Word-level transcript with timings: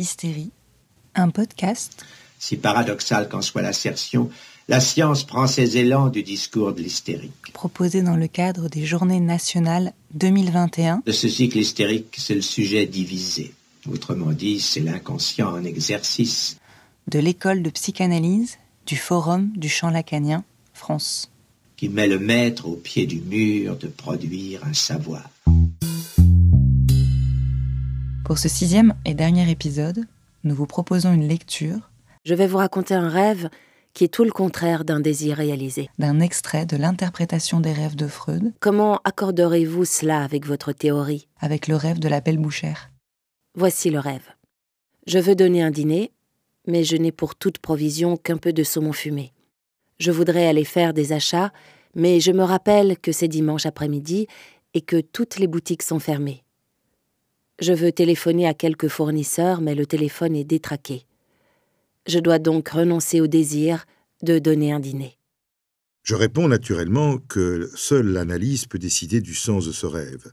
Hystérie, 0.00 0.50
un 1.14 1.28
podcast. 1.28 2.04
Si 2.38 2.56
paradoxal 2.56 3.28
qu'en 3.28 3.42
soit 3.42 3.60
l'assertion, 3.60 4.30
la 4.66 4.80
science 4.80 5.24
prend 5.24 5.46
ses 5.46 5.76
élans 5.76 6.08
du 6.08 6.22
discours 6.22 6.72
de 6.72 6.80
l'hystérique. 6.80 7.52
Proposé 7.52 8.00
dans 8.00 8.16
le 8.16 8.26
cadre 8.26 8.70
des 8.70 8.86
Journées 8.86 9.20
nationales 9.20 9.92
2021. 10.14 11.02
De 11.04 11.12
ce 11.12 11.28
cycle 11.28 11.58
hystérique, 11.58 12.14
c'est 12.16 12.34
le 12.34 12.40
sujet 12.40 12.86
divisé. 12.86 13.52
Autrement 13.92 14.32
dit, 14.32 14.60
c'est 14.60 14.80
l'inconscient 14.80 15.52
en 15.52 15.64
exercice. 15.64 16.56
De 17.06 17.18
l'école 17.18 17.62
de 17.62 17.68
psychanalyse, 17.68 18.56
du 18.86 18.96
Forum 18.96 19.52
du 19.54 19.68
champ 19.68 19.90
lacanien, 19.90 20.44
France. 20.72 21.30
Qui 21.76 21.90
met 21.90 22.06
le 22.06 22.18
maître 22.18 22.66
au 22.66 22.76
pied 22.76 23.06
du 23.06 23.20
mur 23.20 23.76
de 23.76 23.88
produire 23.88 24.64
un 24.64 24.72
savoir. 24.72 25.28
Pour 28.30 28.38
ce 28.38 28.48
sixième 28.48 28.94
et 29.04 29.14
dernier 29.14 29.50
épisode, 29.50 30.04
nous 30.44 30.54
vous 30.54 30.64
proposons 30.64 31.12
une 31.12 31.26
lecture. 31.26 31.90
Je 32.24 32.32
vais 32.32 32.46
vous 32.46 32.58
raconter 32.58 32.94
un 32.94 33.08
rêve 33.08 33.50
qui 33.92 34.04
est 34.04 34.14
tout 34.14 34.22
le 34.22 34.30
contraire 34.30 34.84
d'un 34.84 35.00
désir 35.00 35.36
réalisé. 35.36 35.90
D'un 35.98 36.20
extrait 36.20 36.64
de 36.64 36.76
l'interprétation 36.76 37.58
des 37.58 37.72
rêves 37.72 37.96
de 37.96 38.06
Freud. 38.06 38.52
Comment 38.60 39.00
accorderez-vous 39.02 39.84
cela 39.84 40.22
avec 40.22 40.46
votre 40.46 40.70
théorie? 40.70 41.26
Avec 41.40 41.66
le 41.66 41.74
rêve 41.74 41.98
de 41.98 42.06
la 42.06 42.20
belle 42.20 42.38
bouchère. 42.38 42.92
Voici 43.56 43.90
le 43.90 43.98
rêve. 43.98 44.28
Je 45.08 45.18
veux 45.18 45.34
donner 45.34 45.64
un 45.64 45.72
dîner, 45.72 46.12
mais 46.68 46.84
je 46.84 46.94
n'ai 46.94 47.10
pour 47.10 47.34
toute 47.34 47.58
provision 47.58 48.16
qu'un 48.16 48.36
peu 48.36 48.52
de 48.52 48.62
saumon 48.62 48.92
fumé. 48.92 49.32
Je 49.98 50.12
voudrais 50.12 50.46
aller 50.46 50.64
faire 50.64 50.94
des 50.94 51.12
achats, 51.12 51.50
mais 51.96 52.20
je 52.20 52.30
me 52.30 52.44
rappelle 52.44 52.96
que 52.96 53.10
c'est 53.10 53.26
dimanche 53.26 53.66
après-midi 53.66 54.28
et 54.74 54.82
que 54.82 55.00
toutes 55.00 55.40
les 55.40 55.48
boutiques 55.48 55.82
sont 55.82 55.98
fermées. 55.98 56.44
Je 57.60 57.74
veux 57.74 57.92
téléphoner 57.92 58.46
à 58.46 58.54
quelques 58.54 58.88
fournisseurs, 58.88 59.60
mais 59.60 59.74
le 59.74 59.84
téléphone 59.84 60.34
est 60.34 60.44
détraqué. 60.44 61.04
Je 62.06 62.18
dois 62.18 62.38
donc 62.38 62.70
renoncer 62.70 63.20
au 63.20 63.26
désir 63.26 63.84
de 64.22 64.38
donner 64.38 64.72
un 64.72 64.80
dîner. 64.80 65.18
Je 66.02 66.14
réponds 66.14 66.48
naturellement 66.48 67.18
que 67.18 67.70
seule 67.74 68.06
l'analyse 68.06 68.64
peut 68.64 68.78
décider 68.78 69.20
du 69.20 69.34
sens 69.34 69.66
de 69.66 69.72
ce 69.72 69.84
rêve. 69.84 70.32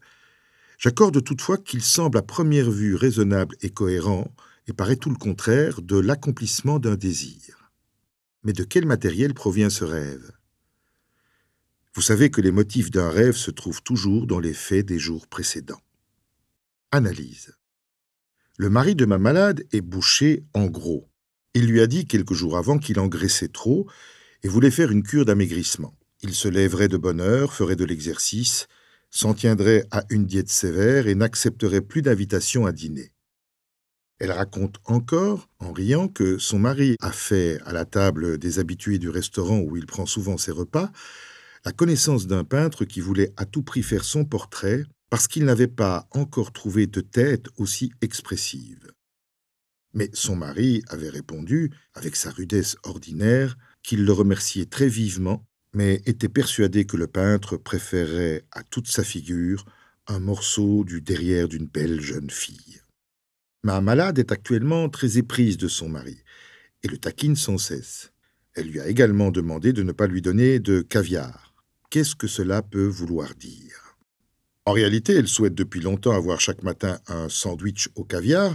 J'accorde 0.77 1.21
toutefois 1.21 1.57
qu'il 1.57 1.81
semble 1.81 2.17
à 2.17 2.21
première 2.21 2.71
vue 2.71 2.95
raisonnable 2.95 3.57
et 3.61 3.71
cohérent, 3.71 4.31
et 4.67 4.73
paraît 4.73 4.95
tout 4.95 5.09
le 5.09 5.17
contraire 5.17 5.81
de 5.81 5.97
l'accomplissement 5.97 6.80
d'un 6.80 6.95
désir. 6.95 7.71
Mais 8.43 8.53
de 8.53 8.63
quel 8.63 8.85
matériel 8.85 9.33
provient 9.33 9.69
ce 9.69 9.83
rêve? 9.83 10.31
Vous 11.93 12.02
savez 12.02 12.30
que 12.30 12.41
les 12.41 12.52
motifs 12.52 12.91
d'un 12.91 13.09
rêve 13.09 13.35
se 13.35 13.52
trouvent 13.52 13.83
toujours 13.83 14.27
dans 14.27 14.39
les 14.39 14.53
faits 14.53 14.85
des 14.85 14.99
jours 14.99 15.27
précédents. 15.27 15.81
Analyse. 16.93 17.53
Le 18.57 18.69
mari 18.69 18.95
de 18.95 19.03
ma 19.03 19.17
malade 19.17 19.66
est 19.73 19.81
bouché 19.81 20.45
en 20.53 20.67
gros. 20.67 21.09
Il 21.53 21.67
lui 21.67 21.81
a 21.81 21.88
dit 21.88 22.07
quelques 22.07 22.33
jours 22.33 22.57
avant 22.57 22.77
qu'il 22.77 22.97
engraissait 23.02 23.49
trop 23.49 23.89
et 24.41 24.47
voulait 24.47 24.71
faire 24.71 24.89
une 24.89 25.03
cure 25.03 25.25
d'amaigrissement. 25.25 25.97
Il 26.21 26.33
se 26.33 26.47
lèverait 26.47 26.88
de 26.88 26.95
bonne 26.95 27.19
heure, 27.19 27.53
ferait 27.53 27.75
de 27.75 27.83
l'exercice, 27.83 28.67
s'en 29.11 29.33
tiendrait 29.33 29.85
à 29.91 30.05
une 30.09 30.25
diète 30.25 30.47
sévère 30.47 31.08
et 31.08 31.15
n'accepterait 31.15 31.81
plus 31.81 32.02
d'invitation 32.02 32.65
à 32.65 32.71
dîner. 32.71 33.11
Elle 34.19 34.31
raconte 34.31 34.77
encore, 34.85 35.49
en 35.59 35.73
riant, 35.73 36.08
que 36.08 36.38
son 36.38 36.58
mari 36.58 36.95
a 37.02 37.11
fait, 37.11 37.59
à 37.65 37.73
la 37.73 37.83
table 37.83 38.38
des 38.38 38.59
habitués 38.59 38.97
du 38.97 39.09
restaurant 39.09 39.59
où 39.59 39.75
il 39.75 39.88
prend 39.88 40.05
souvent 40.05 40.38
ses 40.38 40.52
repas, 40.52 40.89
la 41.65 41.73
connaissance 41.73 42.27
d'un 42.27 42.45
peintre 42.45 42.85
qui 42.85 43.02
voulait 43.02 43.33
à 43.35 43.45
tout 43.45 43.61
prix 43.61 43.83
faire 43.83 44.05
son 44.05 44.23
portrait 44.23 44.85
parce 45.09 45.27
qu'il 45.27 45.45
n'avait 45.45 45.67
pas 45.67 46.08
encore 46.11 46.52
trouvé 46.52 46.88
de 46.88 47.02
tête 47.02 47.47
aussi 47.58 47.91
expressive. 48.02 48.91
Mais 49.94 50.09
son 50.14 50.36
mari 50.36 50.83
avait 50.88 51.09
répondu, 51.09 51.72
avec 51.94 52.16
sa 52.16 52.30
rudesse 52.30 52.75
ordinaire, 52.83 53.58
qu'il 53.83 54.03
le 54.05 54.11
remerciait 54.11 54.66
très 54.66 54.88
vivement, 54.88 55.45
mais 55.73 56.02
était 56.05 56.30
persuadé 56.30 56.86
que 56.86 56.98
le 56.98 57.08
peintre 57.08 57.58
préférait 57.58 58.45
à 58.52 58.64
toute 58.64 58.87
sa 58.87 59.04
figure 59.04 59.65
un 60.08 60.20
morceau 60.20 60.83
du 60.83 61.02
derrière 61.02 61.48
d'une 61.48 61.67
belle 61.67 62.02
jeune 62.02 62.30
fille. 62.30 62.81
Ma 63.64 63.81
malade 63.81 64.20
est 64.20 64.31
actuellement 64.31 64.89
très 64.89 65.17
éprise 65.17 65.58
de 65.58 65.67
son 65.67 65.89
mari, 65.89 66.23
et 66.83 66.87
le 66.87 66.98
taquine 66.98 67.36
sans 67.36 67.58
cesse. 67.58 68.11
Elle 68.54 68.70
lui 68.70 68.80
a 68.80 68.87
également 68.87 69.31
demandé 69.31 69.73
de 69.73 69.83
ne 69.83 69.92
pas 69.92 70.08
lui 70.08 70.21
donner 70.21 70.60
de 70.60 70.81
caviar. 70.81 71.54
Qu'est-ce 71.89 72.15
que 72.15 72.27
cela 72.27 72.61
peut 72.61 72.87
vouloir 72.87 73.36
dire? 73.36 73.86
En 74.67 74.73
réalité, 74.73 75.14
elle 75.14 75.30
souhaite 75.30 75.55
depuis 75.55 75.80
longtemps 75.80 76.11
avoir 76.11 76.42
chaque 76.42 76.61
matin 76.61 77.00
un 77.08 77.30
sandwich 77.30 77.88
au 77.95 78.04
caviar, 78.04 78.54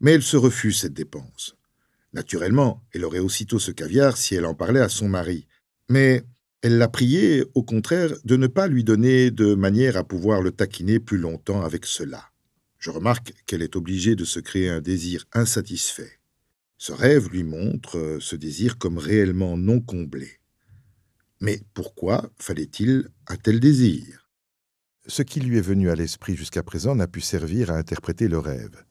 mais 0.00 0.12
elle 0.12 0.22
se 0.22 0.36
refuse 0.36 0.80
cette 0.80 0.92
dépense. 0.92 1.56
Naturellement, 2.12 2.84
elle 2.92 3.06
aurait 3.06 3.20
aussitôt 3.20 3.58
ce 3.58 3.70
caviar 3.70 4.18
si 4.18 4.34
elle 4.34 4.44
en 4.44 4.52
parlait 4.52 4.82
à 4.82 4.90
son 4.90 5.08
mari. 5.08 5.46
Mais 5.88 6.24
elle 6.60 6.76
l'a 6.76 6.88
prié, 6.88 7.42
au 7.54 7.62
contraire, 7.62 8.12
de 8.26 8.36
ne 8.36 8.48
pas 8.48 8.68
lui 8.68 8.84
donner 8.84 9.30
de 9.30 9.54
manière 9.54 9.96
à 9.96 10.04
pouvoir 10.04 10.42
le 10.42 10.50
taquiner 10.50 11.00
plus 11.00 11.16
longtemps 11.16 11.62
avec 11.62 11.86
cela. 11.86 12.22
Je 12.78 12.90
remarque 12.90 13.32
qu'elle 13.46 13.62
est 13.62 13.76
obligée 13.76 14.14
de 14.14 14.26
se 14.26 14.40
créer 14.40 14.68
un 14.68 14.82
désir 14.82 15.24
insatisfait. 15.32 16.20
Ce 16.76 16.92
rêve 16.92 17.30
lui 17.30 17.44
montre 17.44 18.18
ce 18.20 18.36
désir 18.36 18.76
comme 18.76 18.98
réellement 18.98 19.56
non 19.56 19.80
comblé. 19.80 20.38
Mais 21.40 21.62
pourquoi 21.72 22.30
fallait-il 22.36 23.08
un 23.26 23.36
tel 23.36 23.58
désir? 23.58 24.25
Ce 25.08 25.22
qui 25.22 25.40
lui 25.40 25.58
est 25.58 25.62
venu 25.62 25.90
à 25.90 25.94
l'esprit 25.94 26.36
jusqu'à 26.36 26.62
présent 26.62 26.94
n'a 26.94 27.06
pu 27.06 27.20
servir 27.20 27.70
à 27.70 27.76
interpréter 27.76 28.28
le 28.28 28.38
rêve. 28.38 28.84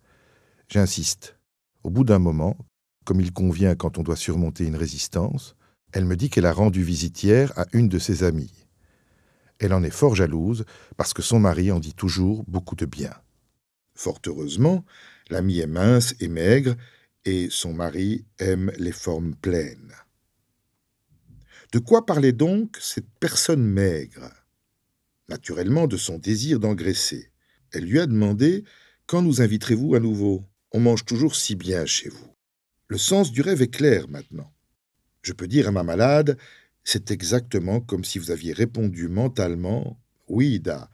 J'insiste. 0.70 1.38
Au 1.84 1.90
bout 1.90 2.04
d'un 2.04 2.20
moment, 2.20 2.58
comme 3.04 3.22
il 3.22 3.32
convient 3.32 3.76
quand 3.76 3.98
on 3.98 4.04
doit 4.04 4.16
surmonter 4.16 4.66
une 4.66 4.76
résistance, 4.76 5.56
elle 5.92 6.06
me 6.06 6.16
dit 6.16 6.30
qu'elle 6.30 6.46
a 6.46 6.54
rendu 6.54 6.84
visitière 6.84 7.58
à 7.58 7.66
une 7.74 7.90
de 7.90 8.00
ses 8.00 8.24
amies. 8.24 8.68
Elle 9.60 9.74
en 9.74 9.84
est 9.84 9.92
fort 9.92 10.16
jalouse 10.16 10.66
parce 10.98 11.14
que 11.14 11.22
son 11.22 11.40
mari 11.40 11.72
en 11.72 11.80
dit 11.80 11.94
toujours 11.94 12.44
beaucoup 12.48 12.76
de 12.76 12.86
bien. 12.86 13.14
Fort 13.94 14.20
heureusement, 14.26 14.84
l'amie 15.30 15.60
est 15.60 15.68
mince 15.68 16.16
et 16.20 16.28
maigre 16.28 16.76
et 17.24 17.48
son 17.50 17.74
mari 17.74 18.26
aime 18.40 18.72
les 18.78 18.92
formes 18.92 19.36
pleines. 19.36 19.94
De 21.72 21.80
quoi 21.80 22.06
parlait 22.06 22.34
donc 22.34 22.78
cette 22.80 23.10
personne 23.20 23.64
maigre? 23.64 24.32
Naturellement 25.28 25.88
de 25.88 25.98
son 25.98 26.18
désir 26.18 26.60
d'engraisser. 26.60 27.32
Elle 27.72 27.86
lui 27.86 28.00
a 28.00 28.06
demandé 28.06 28.64
Quand 29.06 29.22
nous 29.22 29.42
inviterez-vous 29.42 29.96
à 29.96 30.00
nouveau? 30.00 30.44
On 30.72 30.80
mange 30.80 31.06
toujours 31.06 31.36
si 31.36 31.56
bien 31.56 31.86
chez 31.86 32.10
vous. 32.10 32.36
Le 32.88 32.98
sens 32.98 33.32
du 33.32 33.42
rêve 33.42 33.62
est 33.62 33.74
clair 33.74 34.08
maintenant. 34.10 34.52
Je 35.22 35.34
peux 35.34 35.48
dire 35.48 35.68
à 35.68 35.72
ma 35.72 35.84
malade 35.84 36.38
C'est 36.84 37.12
exactement 37.12 37.82
comme 37.82 38.04
si 38.04 38.20
vous 38.20 38.32
aviez 38.32 38.54
répondu 38.54 39.08
mentalement 39.08 40.00
Oui, 40.28 40.60
Da, 40.60 40.90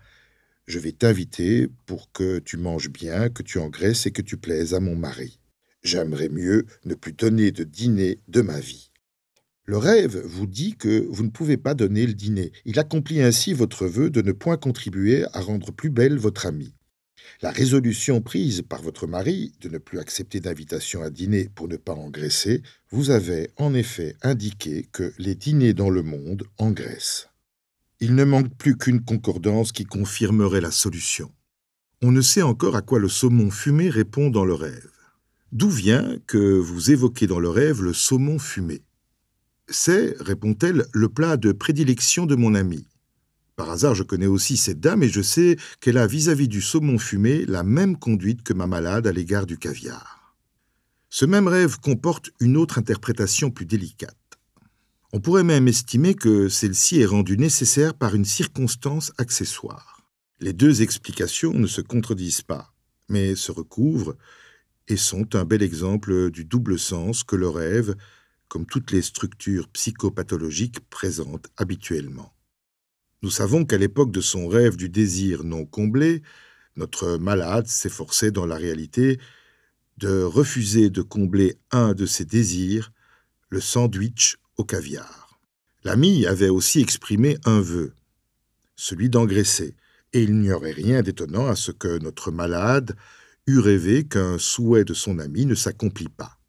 je 0.68 0.80
vais 0.80 0.92
t'inviter 0.92 1.68
pour 1.86 2.12
que 2.12 2.40
tu 2.40 2.58
manges 2.58 2.90
bien, 2.90 3.30
que 3.30 3.44
tu 3.44 3.60
engraisses 3.60 4.06
et 4.06 4.12
que 4.12 4.22
tu 4.22 4.38
plaises 4.38 4.74
à 4.74 4.80
mon 4.80 4.96
mari. 4.96 5.40
J'aimerais 5.84 6.30
mieux 6.30 6.66
ne 6.86 6.94
plus 6.94 7.14
donner 7.14 7.52
de 7.52 7.64
dîner 7.64 8.20
de 8.28 8.42
ma 8.42 8.60
vie. 8.60 8.91
Le 9.72 9.78
rêve 9.78 10.22
vous 10.26 10.48
dit 10.48 10.76
que 10.76 11.08
vous 11.10 11.24
ne 11.24 11.30
pouvez 11.30 11.56
pas 11.56 11.74
donner 11.74 12.06
le 12.06 12.14
dîner. 12.14 12.52
Il 12.66 12.78
accomplit 12.78 13.22
ainsi 13.22 13.54
votre 13.54 13.86
vœu 13.86 14.10
de 14.10 14.22
ne 14.22 14.34
point 14.34 14.58
contribuer 14.58 15.24
à 15.32 15.40
rendre 15.40 15.72
plus 15.72 15.90
belle 15.90 16.18
votre 16.18 16.46
amie. 16.46 16.76
La 17.42 17.52
résolution 17.52 18.20
prise 18.20 18.64
par 18.64 18.82
votre 18.82 19.08
mari 19.08 19.54
de 19.62 19.70
ne 19.70 19.78
plus 19.78 20.00
accepter 20.00 20.42
d'invitation 20.42 21.04
à 21.04 21.10
dîner 21.10 21.48
pour 21.56 21.70
ne 21.70 21.78
pas 21.78 21.94
engraisser 21.94 22.64
vous 22.90 23.12
avait 23.12 23.50
en 23.56 23.74
effet 23.74 24.18
indiqué 24.24 24.90
que 24.92 25.14
les 25.18 25.36
dîners 25.36 25.74
dans 25.74 25.90
le 25.90 26.04
monde 26.04 26.44
engraissent. 26.58 27.30
Il 28.02 28.14
ne 28.16 28.26
manque 28.26 28.54
plus 28.58 28.78
qu'une 28.78 29.06
concordance 29.06 29.72
qui 29.72 29.86
confirmerait 29.86 30.60
la 30.60 30.72
solution. 30.72 31.32
On 32.02 32.12
ne 32.12 32.20
sait 32.20 32.42
encore 32.42 32.76
à 32.76 32.82
quoi 32.82 33.00
le 33.00 33.08
saumon 33.08 33.50
fumé 33.50 33.90
répond 33.90 34.32
dans 34.32 34.44
le 34.44 34.54
rêve. 34.54 34.92
D'où 35.54 35.70
vient 35.70 36.18
que 36.28 36.60
vous 36.60 36.92
évoquez 36.92 37.26
dans 37.26 37.40
le 37.40 37.48
rêve 37.48 37.82
le 37.82 37.94
saumon 37.94 38.38
fumé? 38.38 38.82
C'est, 39.72 40.16
répond-elle, 40.20 40.86
le 40.94 41.10
plat 41.10 41.38
de 41.38 41.52
prédilection 41.52 42.26
de 42.26 42.36
mon 42.36 42.56
amie. 42.56 42.86
Par 43.56 43.70
hasard, 43.70 43.96
je 43.96 44.04
connais 44.04 44.28
aussi 44.28 44.58
cette 44.58 44.80
dame 44.80 45.04
et 45.04 45.10
je 45.10 45.22
sais 45.22 45.58
qu'elle 45.80 45.98
a 45.98 46.08
vis-à-vis 46.08 46.48
du 46.48 46.62
saumon 46.62 46.98
fumé 46.98 47.46
la 47.46 47.64
même 47.64 47.98
conduite 47.98 48.44
que 48.44 48.54
ma 48.54 48.68
malade 48.68 49.08
à 49.08 49.12
l'égard 49.12 49.46
du 49.46 49.58
caviar. 49.58 50.36
Ce 51.10 51.26
même 51.26 51.48
rêve 51.48 51.80
comporte 51.80 52.32
une 52.40 52.58
autre 52.58 52.78
interprétation 52.78 53.52
plus 53.52 53.66
délicate. 53.66 54.16
On 55.14 55.20
pourrait 55.20 55.44
même 55.44 55.68
estimer 55.68 56.16
que 56.16 56.48
celle-ci 56.48 57.02
est 57.02 57.06
rendue 57.06 57.38
nécessaire 57.38 57.94
par 57.94 58.16
une 58.16 58.26
circonstance 58.26 59.12
accessoire. 59.18 60.02
Les 60.40 60.54
deux 60.54 60.82
explications 60.82 61.54
ne 61.54 61.68
se 61.68 61.82
contredisent 61.82 62.42
pas, 62.42 62.74
mais 63.10 63.36
se 63.36 63.52
recouvrent 63.52 64.16
et 64.88 64.98
sont 64.98 65.36
un 65.36 65.44
bel 65.44 65.62
exemple 65.62 66.32
du 66.32 66.46
double 66.46 66.80
sens 66.80 67.24
que 67.24 67.36
le 67.36 67.50
rêve, 67.50 67.96
comme 68.52 68.66
toutes 68.66 68.92
les 68.92 69.02
structures 69.02 69.70
psychopathologiques 69.70 70.82
présentes 70.90 71.48
habituellement. 71.56 72.34
Nous 73.22 73.30
savons 73.30 73.64
qu'à 73.64 73.78
l'époque 73.78 74.12
de 74.12 74.20
son 74.20 74.50
rêve 74.50 74.76
du 74.76 74.90
désir 74.90 75.46
non 75.46 75.66
comblé, 75.66 76.22
notre 76.76 77.16
malade 77.16 77.68
s'efforçait 77.68 78.32
dans 78.32 78.46
la 78.46 78.58
réalité 78.58 79.22
de 79.96 80.22
refuser 80.24 80.90
de 80.90 81.02
combler 81.02 81.60
un 81.72 81.94
de 81.94 82.06
ses 82.06 82.26
désirs, 82.26 82.92
le 83.48 83.62
sandwich 83.62 84.36
au 84.58 84.66
caviar. 84.66 85.40
L'ami 85.86 86.26
avait 86.26 86.50
aussi 86.50 86.82
exprimé 86.82 87.38
un 87.46 87.62
vœu, 87.62 87.94
celui 88.76 89.10
d'engraisser, 89.10 89.78
et 90.12 90.24
il 90.24 90.38
n'y 90.38 90.52
aurait 90.52 90.74
rien 90.74 91.04
d'étonnant 91.04 91.48
à 91.48 91.56
ce 91.56 91.72
que 91.72 92.00
notre 92.00 92.32
malade 92.32 92.98
eût 93.48 93.60
rêvé 93.60 94.04
qu'un 94.04 94.38
souhait 94.38 94.84
de 94.84 94.94
son 94.94 95.20
ami 95.20 95.46
ne 95.46 95.56
s'accomplit 95.56 96.10
pas. 96.10 96.41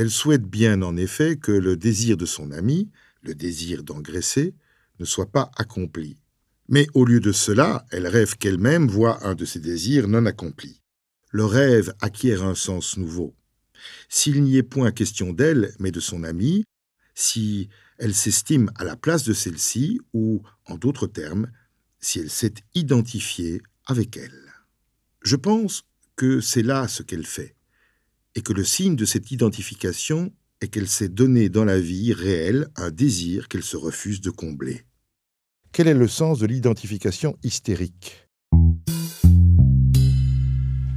Elle 0.00 0.10
souhaite 0.10 0.44
bien 0.46 0.80
en 0.80 0.96
effet 0.96 1.36
que 1.36 1.52
le 1.52 1.76
désir 1.76 2.16
de 2.16 2.24
son 2.24 2.52
ami, 2.52 2.88
le 3.20 3.34
désir 3.34 3.82
d'engraisser, 3.82 4.54
ne 4.98 5.04
soit 5.04 5.30
pas 5.30 5.50
accompli. 5.58 6.16
Mais 6.70 6.86
au 6.94 7.04
lieu 7.04 7.20
de 7.20 7.32
cela, 7.32 7.84
elle 7.90 8.06
rêve 8.06 8.38
qu'elle-même 8.38 8.88
voit 8.88 9.26
un 9.26 9.34
de 9.34 9.44
ses 9.44 9.60
désirs 9.60 10.08
non 10.08 10.24
accompli. 10.24 10.80
Le 11.32 11.44
rêve 11.44 11.92
acquiert 12.00 12.42
un 12.42 12.54
sens 12.54 12.96
nouveau. 12.96 13.34
S'il 14.08 14.42
n'y 14.42 14.56
est 14.56 14.62
point 14.62 14.90
question 14.90 15.34
d'elle, 15.34 15.74
mais 15.78 15.90
de 15.90 16.00
son 16.00 16.24
ami, 16.24 16.64
si 17.14 17.68
elle 17.98 18.14
s'estime 18.14 18.70
à 18.76 18.84
la 18.84 18.96
place 18.96 19.24
de 19.24 19.34
celle-ci, 19.34 20.00
ou, 20.14 20.40
en 20.64 20.78
d'autres 20.78 21.08
termes, 21.08 21.50
si 21.98 22.20
elle 22.20 22.30
s'est 22.30 22.54
identifiée 22.74 23.60
avec 23.84 24.16
elle. 24.16 24.54
Je 25.20 25.36
pense 25.36 25.82
que 26.16 26.40
c'est 26.40 26.62
là 26.62 26.88
ce 26.88 27.02
qu'elle 27.02 27.26
fait, 27.26 27.54
et 28.34 28.42
que 28.42 28.52
le 28.52 28.64
signe 28.64 28.96
de 28.96 29.04
cette 29.04 29.30
identification 29.30 30.32
est 30.60 30.68
qu'elle 30.68 30.88
s'est 30.88 31.08
donné 31.08 31.48
dans 31.48 31.64
la 31.64 31.80
vie 31.80 32.12
réelle 32.12 32.68
un 32.76 32.90
désir 32.90 33.48
qu'elle 33.48 33.62
se 33.62 33.76
refuse 33.76 34.20
de 34.20 34.30
combler. 34.30 34.82
Quel 35.72 35.88
est 35.88 35.94
le 35.94 36.08
sens 36.08 36.38
de 36.38 36.46
l'identification 36.46 37.36
hystérique? 37.42 38.26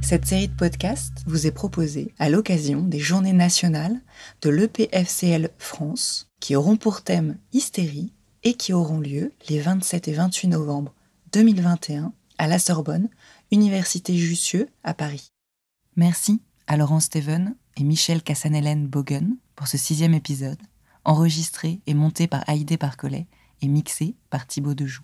Cette 0.02 0.26
série 0.26 0.48
de 0.48 0.54
podcasts 0.54 1.22
vous 1.26 1.46
est 1.46 1.52
proposée 1.52 2.12
à 2.18 2.28
l'occasion 2.28 2.82
des 2.82 2.98
Journées 2.98 3.32
nationales 3.32 4.02
de 4.42 4.50
l'EPFCL 4.50 5.48
France, 5.58 6.28
qui 6.40 6.56
auront 6.56 6.76
pour 6.76 7.02
thème 7.02 7.38
Hystérie 7.52 8.12
et 8.42 8.52
qui 8.52 8.74
auront 8.74 9.00
lieu 9.00 9.32
les 9.48 9.60
27 9.60 10.08
et 10.08 10.12
28 10.12 10.48
novembre 10.48 10.94
2021 11.32 12.12
à 12.36 12.46
la 12.48 12.58
Sorbonne, 12.58 13.08
Université 13.50 14.14
Jussieu 14.14 14.68
à 14.82 14.92
Paris. 14.92 15.32
Merci 15.96 16.42
à 16.66 16.76
Laurent 16.76 17.00
Steven 17.00 17.54
et 17.76 17.84
Michel 17.84 18.22
Cassanellen 18.22 18.86
Bogen 18.86 19.36
pour 19.56 19.68
ce 19.68 19.76
sixième 19.76 20.14
épisode, 20.14 20.60
enregistré 21.04 21.80
et 21.86 21.94
monté 21.94 22.26
par 22.26 22.42
Haïdé 22.46 22.76
Parcollet 22.76 23.26
et 23.62 23.68
mixé 23.68 24.16
par 24.30 24.46
Thibaut 24.46 24.74
Dejoux. 24.74 25.02